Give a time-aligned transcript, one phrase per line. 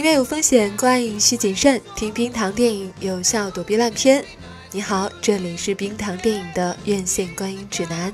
[0.00, 1.78] 影院有风险，观影需谨慎。
[1.94, 4.24] 听冰糖电影，有效躲避烂片。
[4.72, 8.10] 你好，这里是冰糖电影的院线观影指南。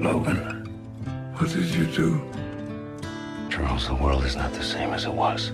[0.00, 5.52] Logan，what did you do？Charles，the world is not the same as it was.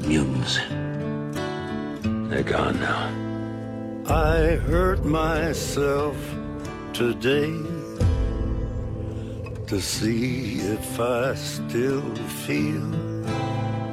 [0.00, 3.10] Mutants，they're gone now.
[4.06, 6.14] I hurt myself
[6.94, 7.52] today.
[9.70, 12.02] To see if I still
[12.44, 12.82] feel.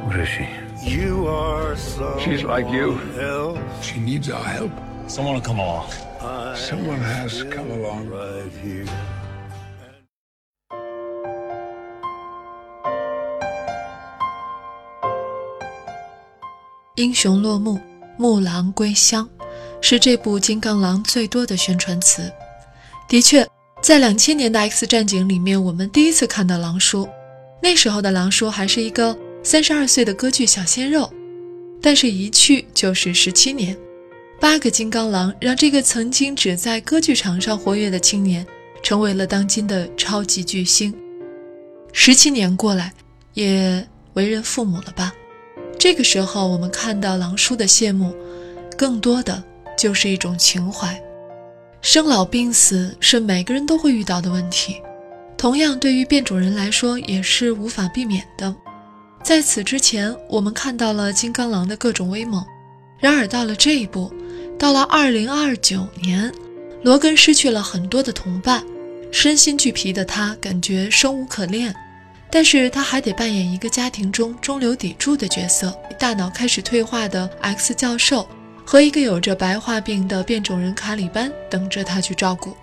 [0.08, 0.48] What is she?
[0.84, 2.17] You are so.
[2.17, 3.00] She's like you.
[3.20, 3.59] Else.
[3.84, 4.72] She needs our help.
[5.08, 5.91] Someone will come along.
[6.55, 8.09] Someone has come along.
[8.09, 8.88] Right here.
[16.95, 17.80] 英雄落幕，
[18.17, 19.30] 木狼归乡，
[19.80, 22.34] 是这部《金刚狼》最多的宣传词。
[23.08, 23.48] 的确。
[23.81, 27.08] 在两千年的《X 战警》里面，我们第一次看到狼叔。
[27.61, 31.11] 那时候的狼叔还是一个三十二岁的歌剧小鲜肉，
[31.81, 33.78] 但是一去就是十七年。
[34.39, 38.45] 八个金刚狼让这个曾经只在歌剧场上活跃的青年，
[38.84, 40.94] 成为了当今的超级巨星。
[41.94, 42.91] 十七年过来，
[43.34, 45.14] 也为人父母了吧？
[45.80, 48.14] 这个时候，我们看到狼叔的谢幕，
[48.78, 49.41] 更多的
[49.78, 51.02] 就是一种情怀。
[51.81, 54.81] 生老病死是每个人都会遇到的问题，
[55.38, 58.53] 同样对于变种人来说也是无法避免的。
[59.23, 62.44] 在此之前，我们看到了金刚狼的各种威猛，
[63.00, 64.11] 然而到了这一步，
[64.58, 66.31] 到了二零二九年，
[66.84, 68.64] 罗根失去了很多的同伴，
[69.12, 71.73] 身心俱疲的他感觉生无可恋，
[72.30, 78.28] 但是他还得扮演一个家庭中中流砥柱的角色，大脑开始退化的 X 教授。
[78.69, 82.53] 和一个有着白化病的变种人卡里班等着他去照顾。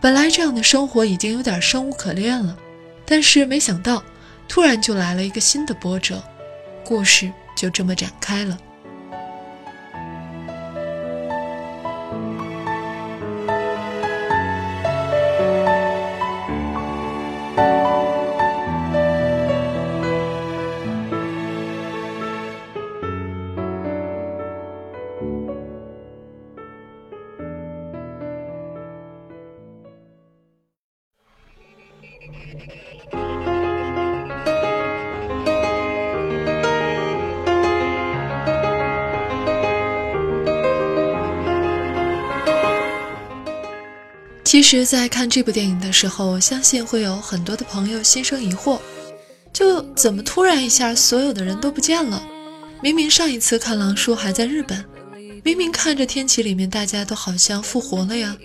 [0.00, 2.56] 本来这样的生活已经有点生无可恋了，
[3.04, 4.02] 但是没想到，
[4.48, 6.22] 突然就来了一个新的波折，
[6.86, 8.56] 故事就这么展开了。
[44.44, 48.78] 其实，在看这部电影的时候，相信会有很多的朋友心生疑惑：
[49.52, 52.22] 就怎么突然一下，所有的人都不见了？
[52.80, 54.84] 明明上一次看狼叔还在日本，
[55.42, 58.36] 明明看着天启里面大家都好像复活了呀。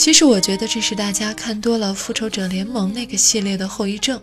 [0.00, 4.18] 其实，我觉得这是大家看多了《复仇者联盟》那个系列的后遗症。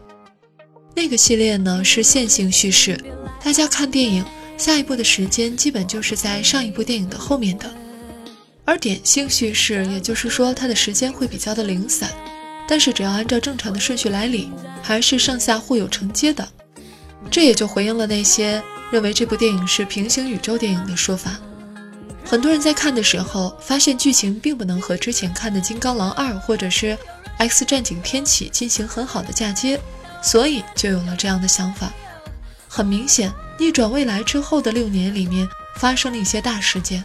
[0.96, 3.00] 那个系列呢是线性叙事，
[3.44, 4.26] 大家看电影
[4.58, 7.72] 下一部的时间基本就是在上一部电影的后面的。
[8.66, 12.10] 而点性叙事，也就是说它的时间会比较的零散，
[12.68, 14.50] 但是只要按照正常的顺序来理，
[14.82, 16.50] 还是上下互有承接的。
[17.30, 18.60] 这也就回应了那些
[18.92, 21.40] 认为这部电影是平行宇宙电影的说法。
[22.30, 26.88] 很多人在看的时候，发现剧情并不能和之前看的《金刚狼二》或者是
[27.38, 29.80] 《X 战警：天启》进行很好的嫁接，
[30.22, 31.90] 所以就有了这样的想法。
[32.68, 37.02] 很明显，逆转未来之后的六年里面发生了一些大事件。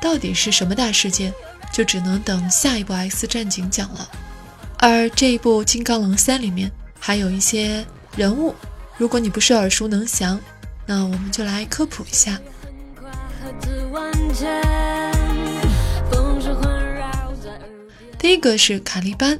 [0.00, 1.30] 到底是什么大事件，
[1.70, 4.08] 就只能等下一部《X 战警》讲了。
[4.78, 7.84] 而这一部《金刚狼三》里面还有一些
[8.16, 8.54] 人物，
[8.96, 10.40] 如果你不是耳熟能详，
[10.86, 12.40] 那我们就来科普一下。
[18.18, 19.38] 第一个是卡利班，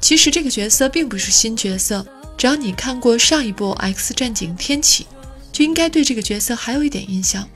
[0.00, 2.04] 其实这个角色并不是新角色，
[2.36, 5.04] 只要你看过上一部《X 战警：天启》，
[5.52, 7.48] 就应该对这个角色还有一点印象。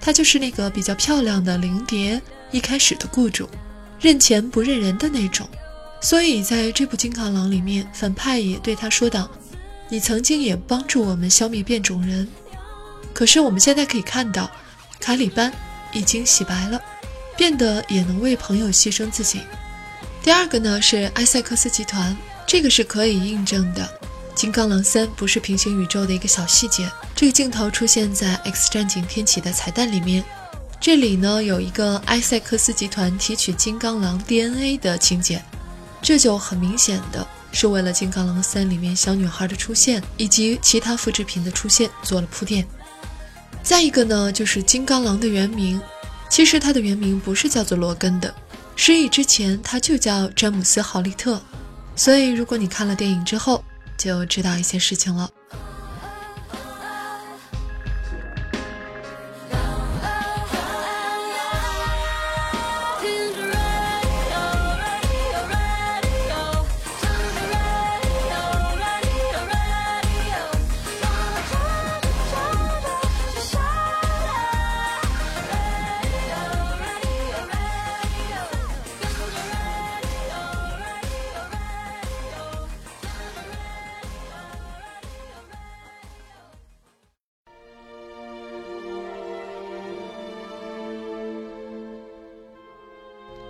[0.00, 2.20] 她就是那个比较漂亮的灵蝶
[2.52, 3.48] 一开始的雇主，
[4.00, 5.48] 认钱不认人的那种。
[6.00, 9.28] 所以在这部《金刚狼》里面，反派也对他说道
[9.90, 12.28] ：“你曾经也帮助我们消灭变种人。”
[13.12, 14.50] 可是我们现在可以看到，
[15.00, 15.52] 卡里班
[15.94, 16.78] 已经洗白了，
[17.36, 19.40] 变得也能为朋友牺牲自己。
[20.22, 22.14] 第二个呢是埃塞克斯集团，
[22.46, 23.82] 这个是可以印证的。
[24.34, 30.24] 《金刚狼三》不是平行宇宙的一个小细节，这个镜头出现在《X 战警：天启》的彩蛋里面。
[30.80, 35.42] 这里呢有一个埃塞克斯集团提取金刚狼 DNA 的情节，
[36.02, 42.66] 这就很明显的是为了《金刚狼三》里面小女孩的出现以及其他复制品的出现做了铺垫。
[43.64, 45.80] 再一个呢，就是金刚狼的原名，
[46.28, 48.32] 其实他的原名不是叫做罗根的，
[48.76, 51.40] 失忆之前他就叫詹姆斯·豪利特，
[51.96, 53.64] 所以如果你看了电影之后，
[53.96, 55.30] 就知道一些事情了。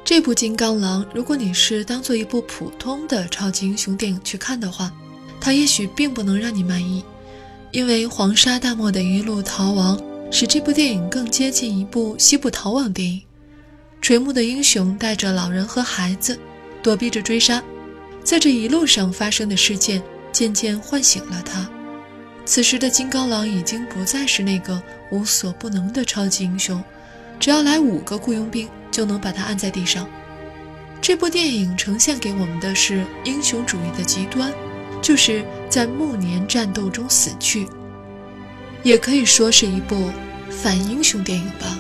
[0.05, 4.93] 这部《金刚狼》，如果你是当做一部普通的超级英雄电影去看的话，
[5.41, 7.03] 它也许并不能让你满意，
[7.71, 9.99] 因为黄沙大漠的一路逃亡
[10.31, 13.23] 使这部电影更接近一部西部逃亡电影。
[14.03, 16.39] 垂暮的英雄带着老人和孩子，
[16.83, 17.65] 躲避着追杀，
[18.23, 21.67] 在这一路上发生的事件渐渐唤醒了他。
[22.45, 26.85] 此时的金刚狼已经不再是那个无所不能的超级英雄，
[27.41, 28.69] 只要来五个雇佣兵。
[28.95, 30.09] 就能把他按在地上。
[31.03, 34.53] 这部电影呈现给我们的是英雄主义的极端，
[35.03, 37.67] 就是在暮年战斗中死去，
[38.85, 40.13] 也可以说是一部
[40.49, 41.77] 反英雄电影吧。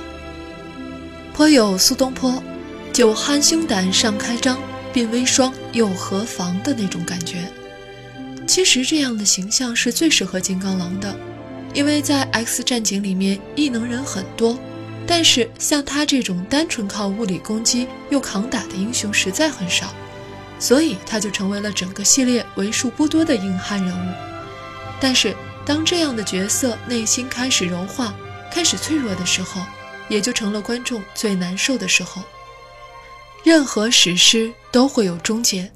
[1.32, 2.42] 颇有苏东坡
[2.92, 4.58] “酒酣胸胆尚开张，
[4.92, 7.48] 鬓微霜又何妨”的那种感觉。
[8.46, 11.16] 其实这样的形象是最适合金刚狼的，
[11.72, 14.58] 因为在 X 战警里面异能人很多。
[15.06, 19.92] 但是像他这种单纯靠物理攻击又扛打的英雄实在很少，
[20.58, 24.12] 所以他就成为了整个系列为数不多的硬汉人物。
[25.00, 25.36] 但是
[25.66, 28.14] 当这样的角色内心开始柔化、
[28.50, 29.60] 开始脆弱的时候，
[30.08, 32.22] 也就成了观众最难受的时候。
[33.42, 35.70] 任何史诗都会有终结，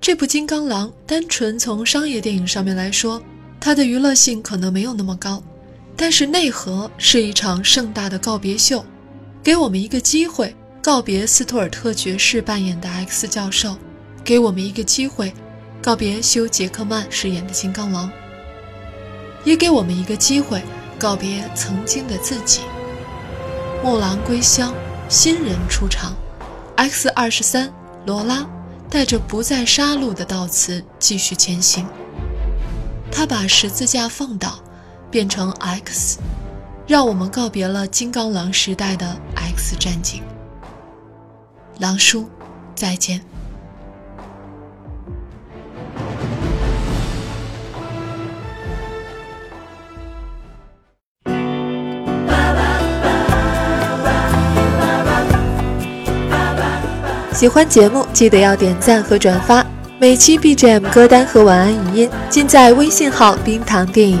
[0.00, 3.22] 这部《金刚狼》单纯从商业电影上面来说，
[3.60, 5.42] 它的娱乐性可能没有那么高。
[6.02, 8.82] 但是内核是一场盛大的告别秀，
[9.42, 13.76] 给我们一个机会告别斯图尔特爵士扮演的 X 教授，
[14.24, 15.30] 给我们一个机会
[15.82, 18.10] 告别休·杰克曼饰演的金刚狼，
[19.44, 20.62] 也给我们一个机会
[20.98, 22.62] 告别曾经的自己。
[23.84, 24.72] 木狼归乡，
[25.06, 26.16] 新人出场
[26.76, 27.70] ，X 二十三
[28.06, 28.48] 罗拉
[28.88, 31.86] 带着不再杀戮的悼词继续前行，
[33.12, 34.58] 他把十字架放倒。
[35.10, 36.18] 变成 X，
[36.86, 40.22] 让我们告别了金刚狼时代的 X 战警。
[41.78, 42.28] 狼叔，
[42.74, 43.20] 再见。
[57.32, 59.64] 喜欢节目记得要点赞和转发，
[59.98, 64.20] 每期 BGM 歌单和晚安语音尽在微信号“冰糖电影”。